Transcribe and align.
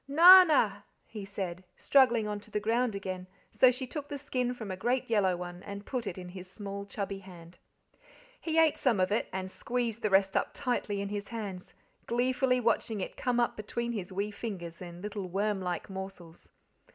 "Narna," 0.09 0.81
he 1.05 1.23
said, 1.25 1.63
struggling 1.77 2.27
onto 2.27 2.49
the 2.49 2.59
ground 2.59 2.95
again; 2.95 3.27
so 3.51 3.69
she 3.69 3.85
took 3.85 4.07
the 4.09 4.17
skin 4.17 4.51
from 4.55 4.71
a 4.71 4.75
great 4.75 5.11
yellow 5.11 5.37
one 5.37 5.61
and 5.61 5.85
put 5.85 6.07
it 6.07 6.17
in 6.17 6.29
his 6.29 6.49
small, 6.49 6.87
chubby 6.87 7.19
hand. 7.19 7.59
He 8.39 8.57
ate 8.57 8.77
some 8.77 8.99
of 8.99 9.11
it, 9.11 9.29
and 9.31 9.51
squeezed 9.51 10.01
the 10.01 10.09
rest 10.09 10.35
up 10.35 10.53
tightly 10.55 11.01
in 11.01 11.09
his 11.09 11.27
hands, 11.27 11.75
gleefully 12.07 12.59
watching 12.59 12.99
it 12.99 13.15
come 13.15 13.39
up 13.39 13.55
between 13.55 13.91
his 13.91 14.11
wee 14.11 14.31
fingers 14.31 14.81
in 14.81 15.03
little 15.03 15.29
worm 15.29 15.61
like 15.61 15.87
morsels. 15.87 16.49